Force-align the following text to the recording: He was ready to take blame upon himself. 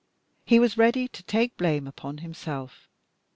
He 0.45 0.57
was 0.57 0.79
ready 0.79 1.07
to 1.07 1.21
take 1.21 1.57
blame 1.57 1.85
upon 1.85 2.17
himself. 2.25 2.89